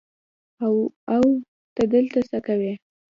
[0.63, 0.75] او
[1.15, 1.23] او
[1.75, 2.73] ته دلته څه کوې.